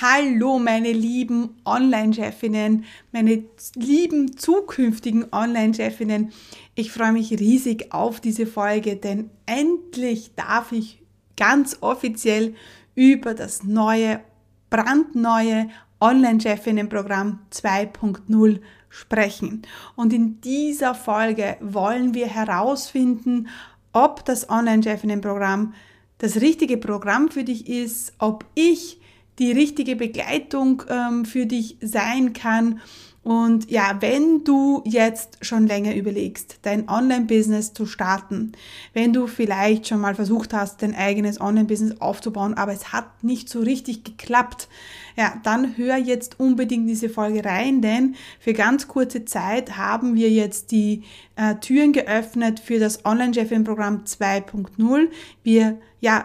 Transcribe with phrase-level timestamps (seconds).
[0.00, 6.32] Hallo, meine lieben Online-Chefinnen, meine lieben zukünftigen Online-Chefinnen.
[6.74, 11.02] Ich freue mich riesig auf diese Folge, denn endlich darf ich
[11.36, 12.54] ganz offiziell
[12.94, 14.20] über das neue,
[14.68, 15.68] brandneue
[16.00, 19.62] Online-Chefinnen-Programm 2.0 sprechen.
[19.96, 23.48] Und in dieser Folge wollen wir herausfinden,
[23.92, 25.74] ob das Online-Chefinnen-Programm
[26.18, 28.99] das richtige Programm für dich ist, ob ich
[29.40, 32.80] die richtige Begleitung ähm, für dich sein kann.
[33.22, 38.52] Und ja, wenn du jetzt schon länger überlegst, dein Online-Business zu starten,
[38.94, 43.50] wenn du vielleicht schon mal versucht hast, dein eigenes Online-Business aufzubauen, aber es hat nicht
[43.50, 44.68] so richtig geklappt,
[45.16, 50.30] ja, dann hör jetzt unbedingt diese Folge rein, denn für ganz kurze Zeit haben wir
[50.30, 51.02] jetzt die
[51.36, 55.08] äh, Türen geöffnet für das Online-Chefin-Programm 2.0.
[55.42, 56.24] Wir, ja,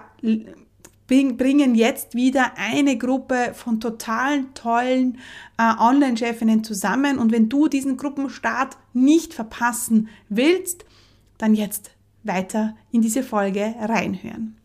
[1.07, 5.19] bringen jetzt wieder eine Gruppe von total tollen
[5.57, 7.19] äh, Online-Chefinnen zusammen.
[7.19, 10.85] Und wenn du diesen Gruppenstart nicht verpassen willst,
[11.37, 11.91] dann jetzt
[12.23, 14.57] weiter in diese Folge reinhören.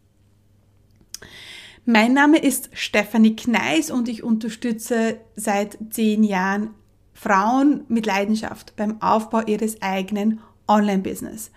[1.84, 6.70] Mein Name ist Stefanie Kneis und ich unterstütze seit zehn Jahren
[7.12, 11.50] Frauen mit Leidenschaft beim Aufbau ihres eigenen Online-Business.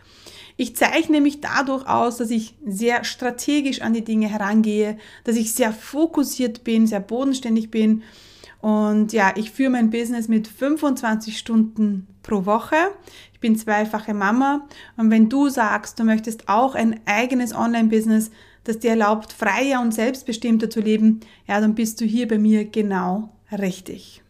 [0.55, 5.53] Ich zeichne mich dadurch aus, dass ich sehr strategisch an die Dinge herangehe, dass ich
[5.53, 8.03] sehr fokussiert bin, sehr bodenständig bin.
[8.61, 12.75] Und ja, ich führe mein Business mit 25 Stunden pro Woche.
[13.33, 14.67] Ich bin zweifache Mama.
[14.95, 18.31] Und wenn du sagst, du möchtest auch ein eigenes Online-Business,
[18.63, 22.63] das dir erlaubt, freier und selbstbestimmter zu leben, ja, dann bist du hier bei mir
[22.63, 24.22] genau richtig.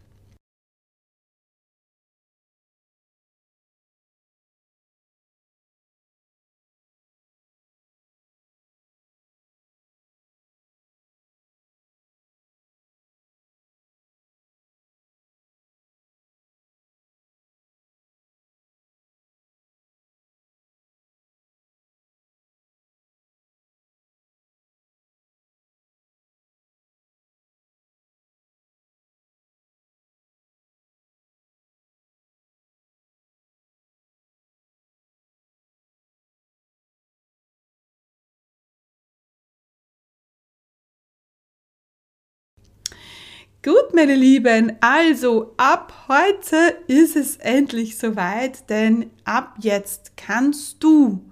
[43.64, 51.24] Gut, meine Lieben, also ab heute ist es endlich soweit, denn ab jetzt kannst du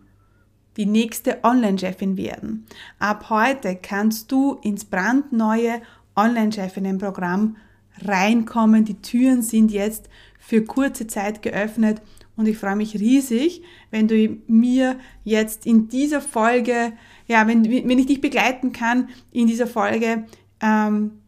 [0.78, 2.64] die nächste Online-Chefin werden.
[2.98, 5.82] Ab heute kannst du ins brandneue
[6.16, 7.58] Online-Chefinnen-Programm
[8.00, 8.86] reinkommen.
[8.86, 12.00] Die Türen sind jetzt für kurze Zeit geöffnet
[12.36, 16.94] und ich freue mich riesig, wenn du mir jetzt in dieser Folge,
[17.26, 20.24] ja, wenn, wenn ich dich begleiten kann in dieser Folge,
[20.62, 21.18] ähm,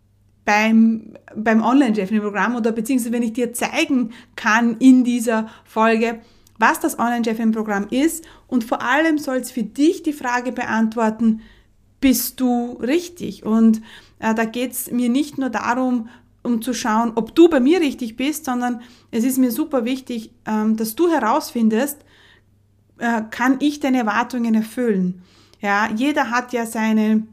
[0.44, 6.20] beim, beim Online-Chefin-Programm oder beziehungsweise wenn ich dir zeigen kann in dieser Folge,
[6.58, 11.40] was das Online-Chefin-Programm ist und vor allem soll es für dich die Frage beantworten,
[12.00, 13.44] bist du richtig?
[13.44, 13.80] Und
[14.18, 16.08] äh, da geht es mir nicht nur darum,
[16.42, 20.30] um zu schauen, ob du bei mir richtig bist, sondern es ist mir super wichtig,
[20.46, 22.04] ähm, dass du herausfindest,
[22.98, 25.22] äh, kann ich deine Erwartungen erfüllen?
[25.60, 27.26] Ja, jeder hat ja seine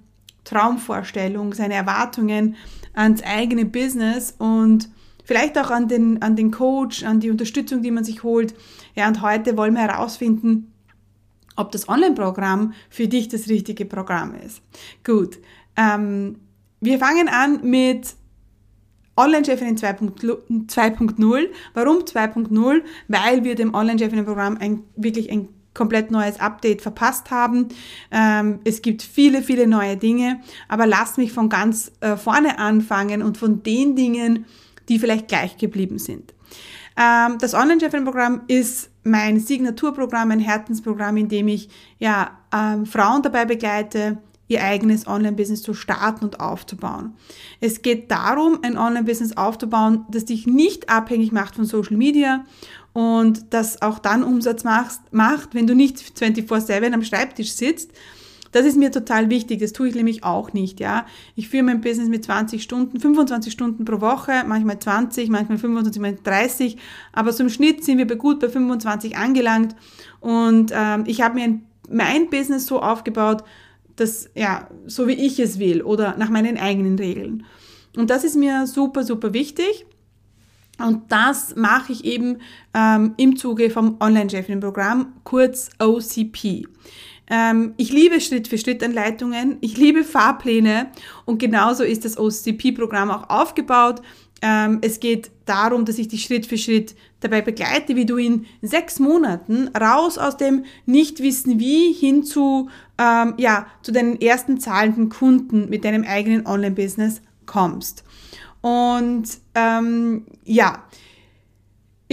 [0.45, 2.55] Traumvorstellung, seine Erwartungen
[2.93, 4.89] ans eigene Business und
[5.23, 8.53] vielleicht auch an den, an den Coach, an die Unterstützung, die man sich holt.
[8.95, 10.73] Ja, und heute wollen wir herausfinden,
[11.55, 14.61] ob das Online-Programm für dich das richtige Programm ist.
[15.03, 15.39] Gut,
[15.77, 16.37] ähm,
[16.79, 18.15] wir fangen an mit
[19.15, 21.47] Online-Chefinnen 2.0.
[21.73, 22.81] Warum 2.0?
[23.07, 27.69] Weil wir dem Online-Chefinnen-Programm wirklich ein komplett neues Update verpasst haben.
[28.11, 33.21] Ähm, es gibt viele, viele neue Dinge, aber lasst mich von ganz äh, vorne anfangen
[33.21, 34.45] und von den Dingen,
[34.89, 36.33] die vielleicht gleich geblieben sind.
[36.97, 43.45] Ähm, das Online-Chefin-Programm ist mein Signaturprogramm, ein Herzensprogramm, in dem ich ja, ähm, Frauen dabei
[43.45, 44.17] begleite,
[44.51, 47.15] ihr eigenes Online-Business zu starten und aufzubauen.
[47.61, 52.43] Es geht darum, ein Online-Business aufzubauen, das dich nicht abhängig macht von Social Media
[52.93, 57.91] und das auch dann Umsatz machst, macht, wenn du nicht 24-7 am Schreibtisch sitzt.
[58.51, 61.05] Das ist mir total wichtig, das tue ich nämlich auch nicht, ja.
[61.37, 66.01] Ich führe mein Business mit 20 Stunden, 25 Stunden pro Woche, manchmal 20, manchmal 25,
[66.01, 66.77] manchmal 30,
[67.13, 69.75] aber so im Schnitt sind wir gut bei 25 angelangt
[70.19, 73.43] und ähm, ich habe mir ein, mein Business so aufgebaut,
[73.95, 77.45] dass, ja, so wie ich es will oder nach meinen eigenen Regeln.
[77.95, 79.85] Und das ist mir super, super wichtig.
[80.83, 82.37] Und das mache ich eben
[82.73, 86.67] ähm, im Zuge vom Online-Chefinnen-Programm, kurz OCP.
[87.29, 90.87] Ähm, ich liebe Schritt-für-Schritt-Anleitungen, ich liebe Fahrpläne
[91.25, 94.01] und genauso ist das OCP-Programm auch aufgebaut.
[94.41, 98.47] Ähm, es geht darum, dass ich dich Schritt für Schritt dabei begleite, wie du in
[98.61, 105.09] sechs Monaten raus aus dem Nichtwissen wie hin zu, ähm, ja, zu deinen ersten zahlenden
[105.09, 108.03] Kunden mit deinem eigenen Online-Business kommst.
[108.61, 110.83] Und ähm, ja,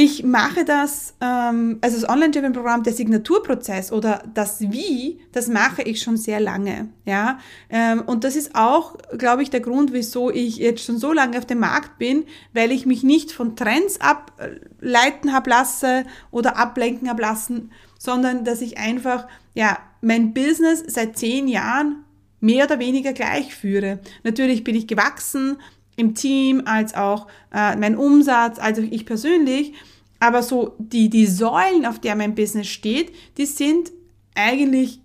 [0.00, 6.00] ich mache das, ähm, also das Online-Champion-Programm, der Signaturprozess oder das Wie, das mache ich
[6.00, 6.90] schon sehr lange.
[7.04, 7.40] Ja?
[7.68, 11.36] Ähm, und das ist auch, glaube ich, der Grund, wieso ich jetzt schon so lange
[11.36, 17.10] auf dem Markt bin, weil ich mich nicht von Trends ableiten habe lassen oder ablenken
[17.10, 22.04] habe lassen, sondern dass ich einfach, ja, mein Business seit zehn Jahren
[22.38, 23.98] mehr oder weniger gleich führe.
[24.22, 25.58] Natürlich bin ich gewachsen,
[25.98, 29.74] im Team, als auch äh, mein Umsatz, als auch ich persönlich.
[30.20, 33.92] Aber so die, die Säulen, auf der mein Business steht, die sind
[34.34, 35.00] eigentlich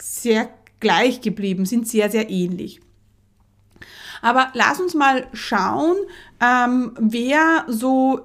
[0.00, 0.48] sehr
[0.80, 2.80] gleich geblieben, sind sehr, sehr ähnlich.
[4.22, 5.96] Aber lass uns mal schauen,
[6.40, 8.20] ähm, wer so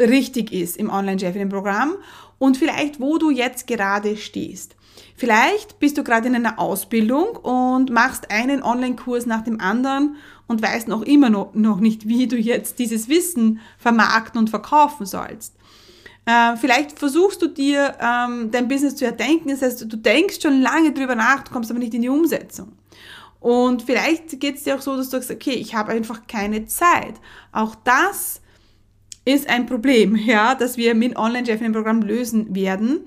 [0.00, 1.94] richtig ist im Online-Chefinnen-Programm
[2.38, 4.76] und vielleicht, wo du jetzt gerade stehst.
[5.14, 10.16] Vielleicht bist du gerade in einer Ausbildung und machst einen Online-Kurs nach dem anderen
[10.50, 15.06] und weißt noch immer noch, noch nicht, wie du jetzt dieses Wissen vermarkten und verkaufen
[15.06, 15.54] sollst.
[16.26, 20.60] Äh, vielleicht versuchst du dir ähm, dein Business zu erdenken, das heißt, du denkst schon
[20.60, 22.72] lange drüber nach, du kommst aber nicht in die Umsetzung.
[23.38, 26.66] Und vielleicht geht es dir auch so, dass du sagst, okay, ich habe einfach keine
[26.66, 27.14] Zeit.
[27.52, 28.40] Auch das
[29.24, 33.02] ist ein Problem, ja, das wir mit Online-Chefin-Programm lösen werden.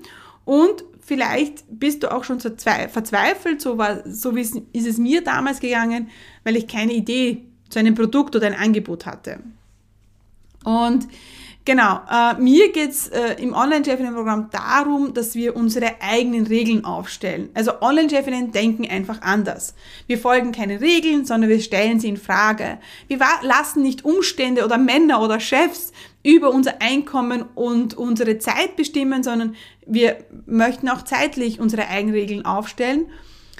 [0.46, 5.22] Und vielleicht bist du auch schon verzweifelt, so, war, so wie es, ist es mir
[5.22, 6.08] damals gegangen,
[6.44, 9.40] weil ich keine Idee zu einem Produkt oder ein Angebot hatte.
[10.64, 11.08] Und
[11.64, 17.50] genau, äh, mir geht's äh, im Online-Chefinnen-Programm darum, dass wir unsere eigenen Regeln aufstellen.
[17.52, 19.74] Also Online-Chefinnen denken einfach anders.
[20.06, 22.78] Wir folgen keine Regeln, sondern wir stellen sie in Frage.
[23.08, 25.92] Wir lassen nicht Umstände oder Männer oder Chefs
[26.24, 29.54] über unser Einkommen und unsere Zeit bestimmen, sondern
[29.86, 33.06] wir möchten auch zeitlich unsere Eigenregeln aufstellen.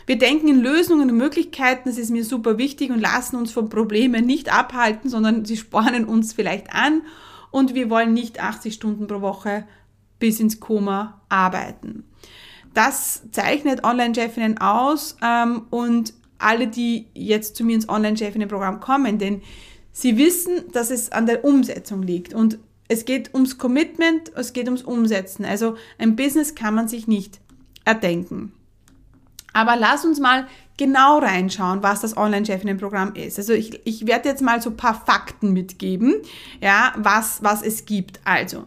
[0.07, 3.69] Wir denken in Lösungen und Möglichkeiten, das ist mir super wichtig und lassen uns von
[3.69, 7.03] Problemen nicht abhalten, sondern sie spornen uns vielleicht an
[7.51, 9.67] und wir wollen nicht 80 Stunden pro Woche
[10.19, 12.05] bis ins Koma arbeiten.
[12.73, 19.43] Das zeichnet Online-Chefinnen aus ähm, und alle, die jetzt zu mir ins Online-Chefinnen-Programm kommen, denn
[19.97, 22.59] Sie wissen, dass es an der Umsetzung liegt und
[22.89, 25.45] es geht ums Commitment, es geht ums Umsetzen.
[25.45, 27.41] Also ein Business kann man sich nicht
[27.85, 28.53] erdenken.
[29.53, 33.39] Aber lass uns mal genau reinschauen, was das Online-Chefinnen-Programm ist.
[33.39, 36.17] Also ich, ich werde jetzt mal so ein paar Fakten mitgeben,
[36.61, 38.21] ja, was, was es gibt.
[38.25, 38.65] Also,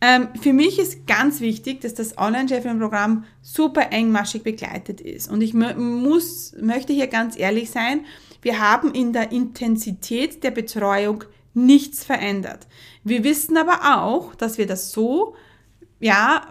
[0.00, 5.28] ähm, für mich ist ganz wichtig, dass das Online-Chefinnen-Programm super engmaschig begleitet ist.
[5.28, 8.06] Und ich muss, möchte hier ganz ehrlich sein,
[8.42, 12.66] wir haben in der Intensität der Betreuung nichts verändert.
[13.04, 15.34] Wir wissen aber auch, dass wir das so,
[15.98, 16.46] ja,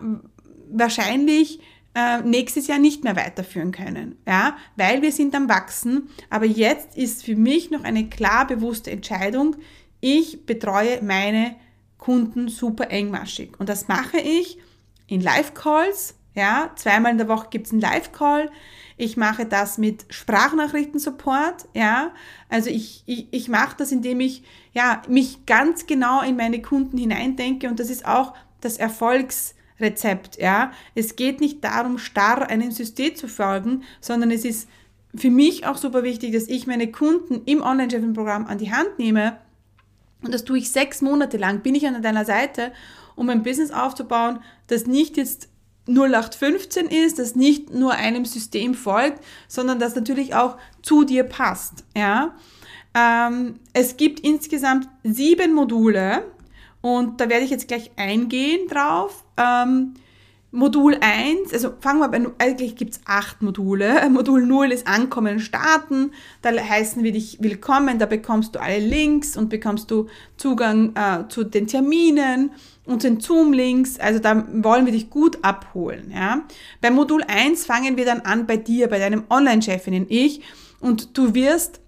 [0.71, 1.59] wahrscheinlich
[1.95, 6.09] äh, nächstes Jahr nicht mehr weiterführen können, ja, weil wir sind am Wachsen.
[6.30, 9.56] Aber jetzt ist für mich noch eine klar bewusste Entscheidung.
[10.00, 11.56] Ich betreue meine
[11.97, 14.57] Kunden super engmaschig und das mache ich
[15.07, 16.15] in Live-Calls.
[16.35, 18.49] Ja, zweimal in der Woche gibt es einen Live-Call.
[18.97, 22.11] Ich mache das mit Sprachnachrichten-Support, ja.
[22.49, 24.43] Also ich, ich, ich mache das, indem ich
[24.73, 30.71] ja, mich ganz genau in meine Kunden hineindenke und das ist auch das Erfolgsrezept, ja.
[30.95, 34.69] Es geht nicht darum, starr einem System zu folgen, sondern es ist
[35.15, 39.39] für mich auch super wichtig, dass ich meine Kunden im Online-Chefing-Programm an die Hand nehme
[40.21, 42.71] und das tue ich sechs Monate lang, bin ich an deiner Seite,
[43.15, 45.48] um ein Business aufzubauen, das nicht jetzt
[45.89, 51.83] 0815 ist, das nicht nur einem System folgt, sondern das natürlich auch zu dir passt.
[51.95, 52.35] Ja?
[52.93, 56.23] Ähm, es gibt insgesamt sieben Module
[56.81, 59.25] und da werde ich jetzt gleich eingehen drauf.
[59.37, 59.95] Ähm,
[60.51, 64.09] Modul 1, also fangen wir bei, eigentlich gibt es acht Module.
[64.09, 66.11] Modul 0 ist Ankommen Starten.
[66.41, 71.27] Da heißen wir dich willkommen, da bekommst du alle Links und bekommst du Zugang äh,
[71.29, 72.51] zu den Terminen
[72.85, 73.99] und den Zoom-Links.
[73.99, 76.11] Also da wollen wir dich gut abholen.
[76.11, 76.41] Ja?
[76.81, 80.41] Bei Modul 1 fangen wir dann an bei dir, bei deinem Online-Chefinnen-Ich
[80.79, 81.79] und du wirst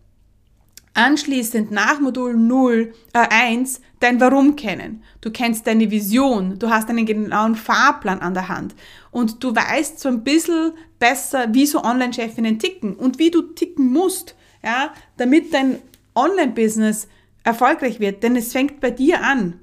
[0.93, 5.03] anschließend nach Modul 0, äh, 1 dein Warum kennen.
[5.21, 8.75] Du kennst deine Vision, du hast einen genauen Fahrplan an der Hand
[9.11, 13.91] und du weißt so ein bisschen besser, wie so Online-Chefinnen ticken und wie du ticken
[13.91, 15.79] musst, ja, damit dein
[16.15, 17.07] Online-Business
[17.43, 19.60] erfolgreich wird, denn es fängt bei dir an.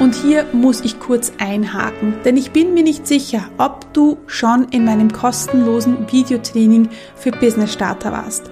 [0.00, 4.66] Und hier muss ich kurz einhaken, denn ich bin mir nicht sicher, ob du schon
[4.70, 8.50] in meinem kostenlosen Videotraining für Business Starter warst.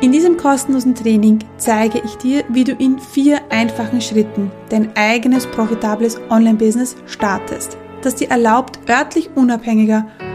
[0.00, 5.46] In diesem kostenlosen Training zeige ich dir, wie du in vier einfachen Schritten dein eigenes
[5.46, 10.06] profitables Online-Business startest, das dir erlaubt, örtlich unabhängiger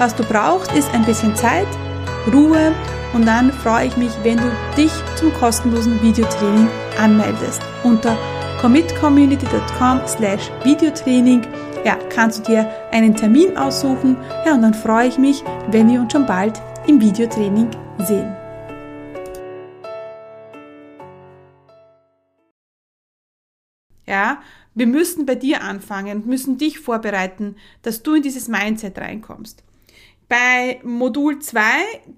[0.00, 1.68] was du brauchst, ist ein bisschen Zeit,
[2.32, 2.72] Ruhe
[3.12, 7.60] und dann freue ich mich, wenn du dich zum kostenlosen Videotraining anmeldest.
[7.84, 8.16] Unter
[8.62, 11.42] commitcommunity.com slash Videotraining
[11.84, 14.16] ja, kannst du dir einen Termin aussuchen.
[14.46, 18.34] Ja, und dann freue ich mich, wenn wir uns schon bald im Videotraining sehen.
[24.06, 24.40] Ja,
[24.74, 29.62] wir müssen bei dir anfangen und müssen dich vorbereiten, dass du in dieses Mindset reinkommst.
[30.30, 31.60] Bei Modul 2,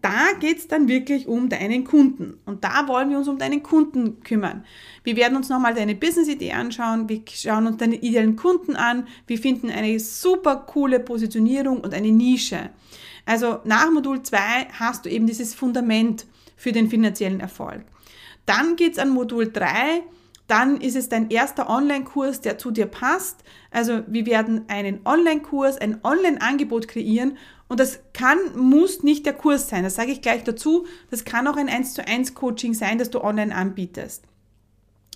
[0.02, 2.38] da geht es dann wirklich um deinen Kunden.
[2.44, 4.66] Und da wollen wir uns um deinen Kunden kümmern.
[5.02, 7.08] Wir werden uns nochmal deine Business-Idee anschauen.
[7.08, 9.08] Wir schauen uns deine idealen Kunden an.
[9.26, 12.68] Wir finden eine super coole Positionierung und eine Nische.
[13.24, 14.36] Also nach Modul 2
[14.78, 17.82] hast du eben dieses Fundament für den finanziellen Erfolg.
[18.44, 20.02] Dann geht es an Modul 3
[20.52, 23.42] dann ist es dein erster Online-Kurs, der zu dir passt.
[23.70, 29.70] Also wir werden einen Online-Kurs, ein Online-Angebot kreieren und das kann, muss nicht der Kurs
[29.70, 29.82] sein.
[29.82, 30.86] Das sage ich gleich dazu.
[31.10, 34.24] Das kann auch ein 1 zu 1 Coaching sein, das du online anbietest.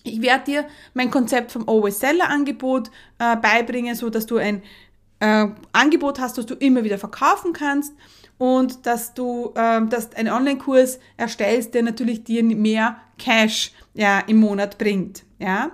[0.05, 4.63] Ich werde dir mein Konzept vom Always Seller Angebot äh, beibringen, so dass du ein
[5.21, 7.93] äh, Angebot hast, das du immer wieder verkaufen kannst
[8.39, 14.39] und dass du äh, dass einen Online-Kurs erstellst, der natürlich dir mehr Cash ja, im
[14.39, 15.26] Monat bringt.
[15.39, 15.73] Ja.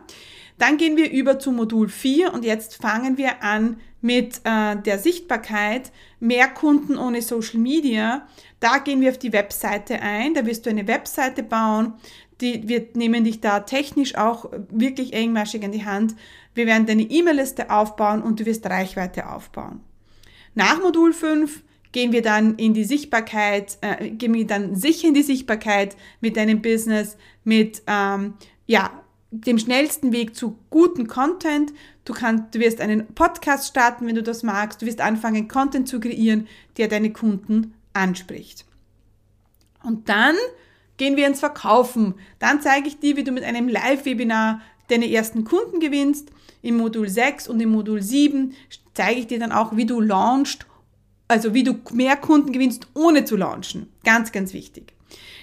[0.58, 4.98] Dann gehen wir über zu Modul 4 und jetzt fangen wir an mit äh, der
[4.98, 8.26] Sichtbarkeit, mehr Kunden ohne Social Media.
[8.60, 11.94] Da gehen wir auf die Webseite ein, da wirst du eine Webseite bauen,
[12.40, 16.14] die, wir nehmen dich da technisch auch wirklich engmaschig in die Hand.
[16.54, 19.80] Wir werden deine E-Mail-Liste aufbauen und du wirst Reichweite aufbauen.
[20.54, 25.14] Nach Modul 5 gehen wir dann in die Sichtbarkeit, äh, gehen wir dann sicher in
[25.14, 28.34] die Sichtbarkeit mit deinem Business, mit ähm,
[28.66, 29.01] ja,
[29.32, 31.72] dem schnellsten Weg zu guten Content.
[32.04, 34.82] Du, kannst, du wirst einen Podcast starten, wenn du das magst.
[34.82, 36.46] Du wirst anfangen, Content zu kreieren,
[36.76, 38.66] der deine Kunden anspricht.
[39.82, 40.36] Und dann
[40.98, 42.14] gehen wir ins Verkaufen.
[42.38, 46.30] Dann zeige ich dir, wie du mit einem Live-Webinar deine ersten Kunden gewinnst.
[46.60, 48.54] Im Modul 6 und im Modul 7
[48.94, 50.66] zeige ich dir dann auch, wie du launchst
[51.32, 53.88] also wie du mehr Kunden gewinnst, ohne zu launchen.
[54.04, 54.92] Ganz, ganz wichtig.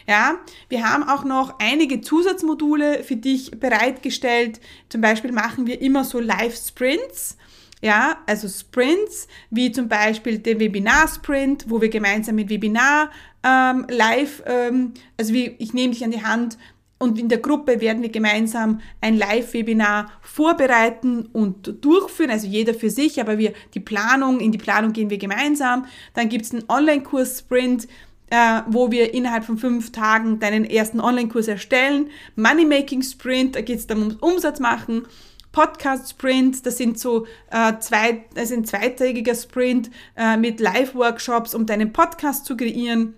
[0.07, 4.59] Ja, wir haben auch noch einige Zusatzmodule für dich bereitgestellt.
[4.89, 7.37] Zum Beispiel machen wir immer so Live-Sprints.
[7.81, 13.09] Ja, also Sprints, wie zum Beispiel den Webinar-Sprint, wo wir gemeinsam mit Webinar
[13.43, 16.57] ähm, live, ähm, also wie, ich nehme dich an die Hand
[16.99, 22.89] und in der Gruppe werden wir gemeinsam ein Live-Webinar vorbereiten und durchführen, also jeder für
[22.89, 25.85] sich, aber wir die Planung, in die Planung gehen wir gemeinsam.
[26.13, 27.87] Dann gibt es einen Online-Kurs-Sprint,
[28.29, 32.09] äh, wo wir innerhalb von fünf Tagen deinen ersten Online-Kurs erstellen.
[32.35, 35.07] Money-Making-Sprint, da geht es dann ums Umsatz machen.
[35.53, 41.93] Podcast-Sprint, das sind so äh, zwei, das ein zweitägiger Sprint äh, mit Live-Workshops, um deinen
[41.93, 43.15] Podcast zu kreieren.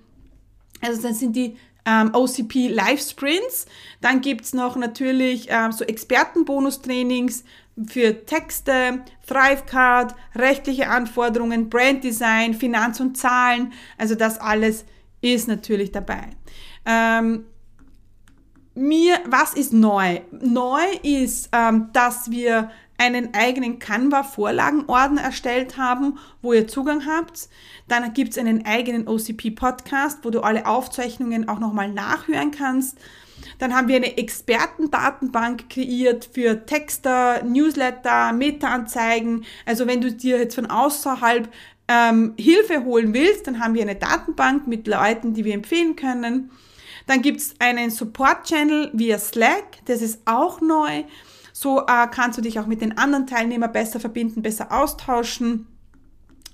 [0.81, 3.65] Also das sind die ähm, OCP Live Sprints.
[4.01, 7.43] Dann gibt's noch natürlich ähm, so Expertenbonustrainings
[7.87, 13.73] für Texte, Thrivecard, rechtliche Anforderungen, Branddesign, Finanz und Zahlen.
[13.97, 14.85] Also das alles
[15.21, 16.29] ist natürlich dabei.
[16.85, 17.45] Ähm,
[18.73, 20.21] mir, was ist neu?
[20.31, 22.71] Neu ist, ähm, dass wir
[23.01, 27.49] einen eigenen Canva-Vorlagenordner erstellt haben, wo ihr Zugang habt.
[27.87, 32.99] Dann gibt es einen eigenen OCP-Podcast, wo du alle Aufzeichnungen auch nochmal nachhören kannst.
[33.57, 39.45] Dann haben wir eine Expertendatenbank kreiert für Texter, Newsletter, Meta-Anzeigen.
[39.65, 41.49] Also wenn du dir jetzt von außerhalb
[41.87, 46.51] ähm, Hilfe holen willst, dann haben wir eine Datenbank mit Leuten, die wir empfehlen können.
[47.07, 51.03] Dann gibt es einen Support-Channel via Slack, das ist auch neu.
[51.61, 55.67] So äh, kannst du dich auch mit den anderen Teilnehmern besser verbinden, besser austauschen.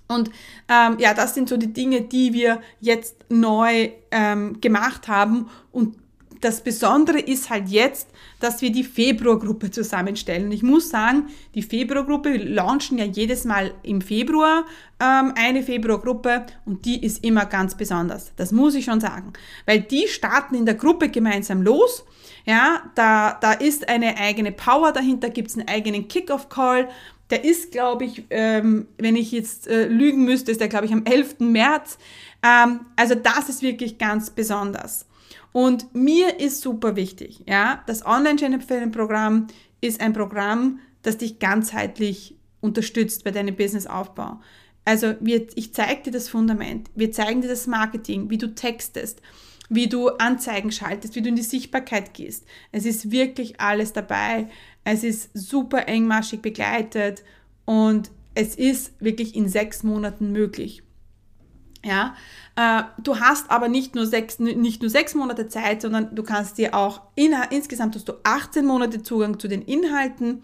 [0.09, 0.31] Und
[0.67, 5.95] ähm, ja, das sind so die Dinge, die wir jetzt neu ähm, gemacht haben und
[6.41, 8.07] das Besondere ist halt jetzt,
[8.39, 10.51] dass wir die Februargruppe zusammenstellen.
[10.51, 14.65] Ich muss sagen, die Februargruppe, wir launchen ja jedes Mal im Februar
[14.99, 18.33] ähm, eine Februargruppe und die ist immer ganz besonders.
[18.35, 19.33] Das muss ich schon sagen.
[19.65, 22.05] Weil die starten in der Gruppe gemeinsam los.
[22.45, 26.87] Ja, da, da ist eine eigene Power dahinter, gibt es einen eigenen Kick-Off-Call.
[27.29, 30.93] Der ist, glaube ich, ähm, wenn ich jetzt äh, lügen müsste, ist der, glaube ich,
[30.93, 31.39] am 11.
[31.39, 31.97] März.
[32.41, 35.05] Ähm, also das ist wirklich ganz besonders.
[35.51, 39.47] Und mir ist super wichtig, ja, das Online-Channel-Programm
[39.81, 44.39] ist ein Programm, das dich ganzheitlich unterstützt bei deinem Businessaufbau.
[44.85, 49.21] Also wir, ich zeige dir das Fundament, wir zeigen dir das Marketing, wie du textest,
[49.69, 52.45] wie du Anzeigen schaltest, wie du in die Sichtbarkeit gehst.
[52.71, 54.47] Es ist wirklich alles dabei.
[54.83, 57.23] Es ist super engmaschig begleitet
[57.65, 60.83] und es ist wirklich in sechs Monaten möglich.
[61.85, 62.15] Ja,
[62.55, 66.57] äh, du hast aber nicht nur, sechs, nicht nur sechs Monate Zeit, sondern du kannst
[66.57, 70.43] dir auch in, insgesamt hast du 18 Monate Zugang zu den Inhalten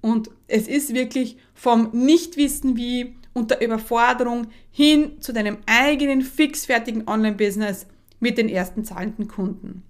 [0.00, 7.06] und es ist wirklich vom Nichtwissen wie und der Überforderung hin zu deinem eigenen fixfertigen
[7.08, 7.86] Online-Business
[8.18, 9.82] mit den ersten zahlenden Kunden.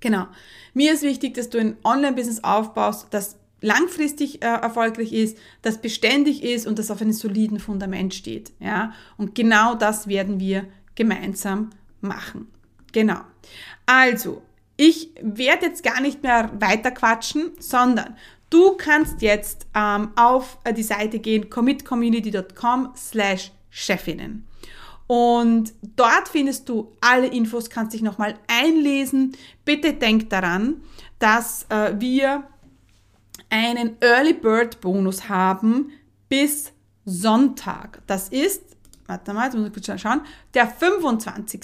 [0.00, 0.26] Genau.
[0.74, 6.44] Mir ist wichtig, dass du ein Online-Business aufbaust, das langfristig äh, erfolgreich ist, das beständig
[6.44, 8.52] ist und das auf einem soliden Fundament steht.
[8.60, 8.92] Ja?
[9.16, 11.70] Und genau das werden wir gemeinsam
[12.00, 12.46] machen.
[12.92, 13.20] Genau.
[13.84, 14.42] Also,
[14.76, 18.16] ich werde jetzt gar nicht mehr weiter quatschen, sondern
[18.50, 24.46] du kannst jetzt ähm, auf äh, die Seite gehen, commitcommunity.com slash Chefinnen.
[25.08, 29.36] Und dort findest du alle Infos, kannst dich nochmal einlesen.
[29.64, 30.82] Bitte denk daran,
[31.18, 32.44] dass äh, wir
[33.50, 35.92] einen Early Bird Bonus haben
[36.28, 36.72] bis
[37.04, 38.02] Sonntag.
[38.06, 38.62] Das ist,
[39.06, 40.22] warte mal, jetzt muss ich kurz schauen,
[40.54, 41.60] der 25.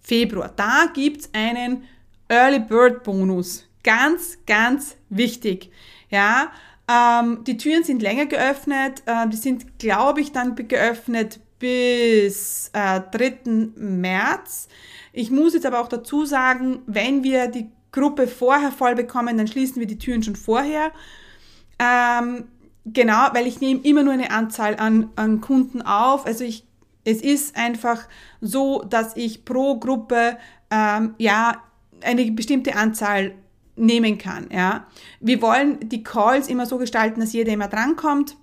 [0.00, 0.52] Februar.
[0.54, 1.84] Da gibt es einen
[2.28, 3.66] Early Bird Bonus.
[3.82, 5.70] Ganz, ganz wichtig.
[6.10, 6.52] Ja,
[6.90, 9.02] ähm, die Türen sind länger geöffnet.
[9.06, 13.70] Äh, die sind, glaube ich, dann geöffnet bis äh, 3.
[13.76, 14.68] März.
[15.12, 19.48] Ich muss jetzt aber auch dazu sagen, wenn wir die Gruppe vorher voll bekommen, dann
[19.48, 20.92] schließen wir die Türen schon vorher.
[21.78, 22.44] Ähm,
[22.84, 26.26] genau, weil ich nehme immer nur eine Anzahl an, an Kunden auf.
[26.26, 26.64] Also ich,
[27.04, 28.06] es ist einfach
[28.40, 30.36] so, dass ich pro Gruppe
[30.70, 31.62] ähm, ja
[32.02, 33.34] eine bestimmte Anzahl
[33.76, 34.48] nehmen kann.
[34.52, 34.86] Ja.
[35.20, 38.36] Wir wollen die Calls immer so gestalten, dass jeder immer drankommt.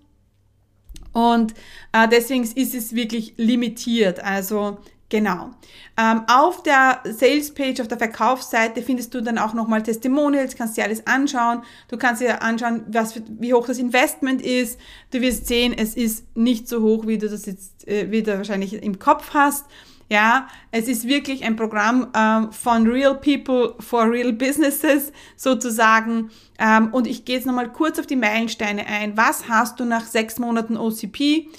[1.13, 1.53] Und
[1.93, 4.23] äh, deswegen ist es wirklich limitiert.
[4.23, 5.51] Also Genau.
[5.97, 10.75] Ähm, auf der Sales Page, auf der Verkaufsseite findest du dann auch nochmal Testimonials, kannst
[10.75, 11.61] dir alles anschauen.
[11.87, 14.77] Du kannst dir anschauen, was für, wie hoch das Investment ist.
[15.11, 18.73] Du wirst sehen, es ist nicht so hoch, wie du das jetzt äh, wieder wahrscheinlich
[18.73, 19.65] im Kopf hast.
[20.09, 26.31] Ja, es ist wirklich ein Programm ähm, von Real People for Real Businesses sozusagen.
[26.59, 29.15] Ähm, und ich gehe jetzt nochmal kurz auf die Meilensteine ein.
[29.15, 31.49] Was hast du nach sechs Monaten OCP?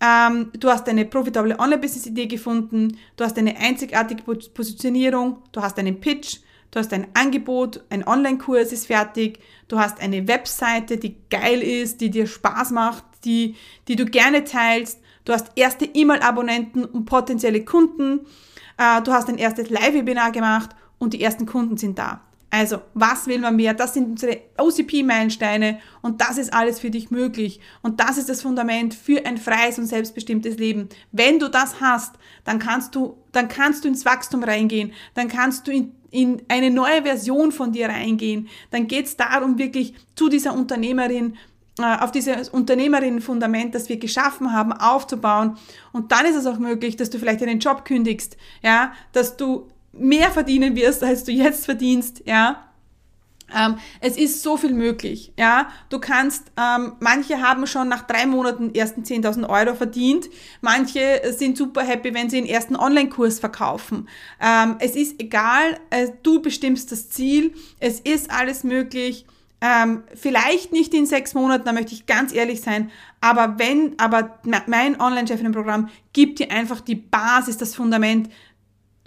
[0.00, 6.00] Ähm, du hast eine profitable Online-Business-Idee gefunden, du hast eine einzigartige Positionierung, du hast einen
[6.00, 11.62] Pitch, du hast ein Angebot, ein Online-Kurs ist fertig, du hast eine Webseite, die geil
[11.62, 13.56] ist, die dir Spaß macht, die,
[13.88, 18.20] die du gerne teilst, du hast erste E-Mail-Abonnenten und potenzielle Kunden,
[18.76, 22.25] äh, du hast ein erstes Live-Webinar gemacht und die ersten Kunden sind da.
[22.58, 23.74] Also, was will man mehr?
[23.74, 27.60] Das sind unsere OCP-Meilensteine und das ist alles für dich möglich.
[27.82, 30.88] Und das ist das Fundament für ein freies und selbstbestimmtes Leben.
[31.12, 32.14] Wenn du das hast,
[32.44, 36.70] dann kannst du, dann kannst du ins Wachstum reingehen, dann kannst du in, in eine
[36.70, 38.48] neue Version von dir reingehen.
[38.70, 41.36] Dann geht es darum, wirklich zu dieser Unternehmerin
[41.78, 45.58] äh, auf dieses Unternehmerinnenfundament, das wir geschaffen haben, aufzubauen.
[45.92, 49.68] Und dann ist es auch möglich, dass du vielleicht einen Job kündigst, ja, dass du
[49.98, 52.62] mehr verdienen wirst, als du jetzt verdienst, ja.
[53.54, 55.68] Ähm, es ist so viel möglich, ja.
[55.88, 60.28] Du kannst, ähm, manche haben schon nach drei Monaten ersten 10.000 Euro verdient.
[60.60, 64.08] Manche sind super happy, wenn sie den ersten Online-Kurs verkaufen.
[64.40, 67.54] Ähm, es ist egal, äh, du bestimmst das Ziel.
[67.78, 69.26] Es ist alles möglich.
[69.60, 72.90] Ähm, vielleicht nicht in sechs Monaten, da möchte ich ganz ehrlich sein,
[73.22, 78.28] aber wenn, aber mein Online-Chefinnen-Programm gibt dir einfach die Basis, das Fundament,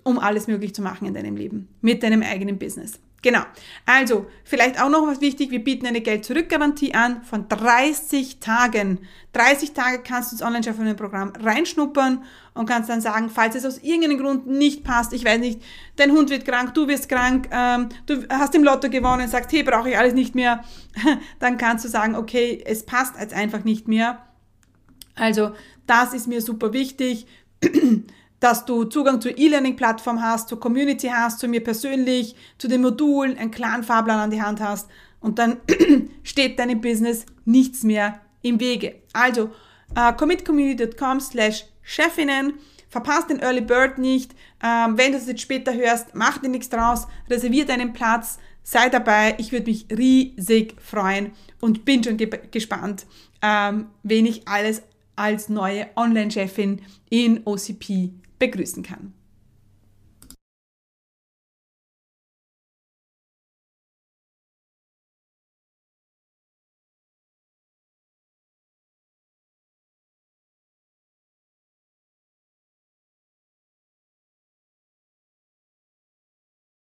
[0.09, 2.99] um alles möglich zu machen in deinem Leben mit deinem eigenen Business.
[3.21, 3.41] Genau.
[3.85, 8.99] Also, vielleicht auch noch was wichtig, wir bieten eine Geld-Zurück-Garantie an von 30 Tagen.
[9.33, 14.19] 30 Tage kannst du ins Online-Chefin-Programm reinschnuppern und kannst dann sagen, falls es aus irgendeinem
[14.19, 15.61] Grund nicht passt, ich weiß nicht,
[15.97, 19.63] dein Hund wird krank, du wirst krank, ähm, du hast im Lotto gewonnen, sagst, hey,
[19.63, 20.63] brauche ich alles nicht mehr,
[21.39, 24.25] dann kannst du sagen, okay, es passt jetzt einfach nicht mehr.
[25.15, 25.51] Also,
[25.87, 27.27] das ist mir super wichtig.
[28.39, 33.37] dass du Zugang zur E-Learning-Plattform hast, zur Community hast, zu mir persönlich, zu den Modulen,
[33.37, 35.57] einen klaren Fahrplan an die Hand hast und dann
[36.23, 38.95] steht deinem Business nichts mehr im Wege.
[39.13, 39.49] Also
[39.97, 42.53] uh, commitcommunity.com slash Chefinnen,
[42.87, 44.33] verpasst den Early Bird nicht.
[44.63, 48.89] Ähm, wenn du es jetzt später hörst, mach dir nichts draus, reservier deinen Platz, sei
[48.89, 49.35] dabei.
[49.37, 53.05] Ich würde mich riesig freuen und bin schon ge gespannt,
[53.41, 54.83] ähm, wen ich alles
[55.15, 59.13] als neue Online-Chefin in OCP begrüßen kann.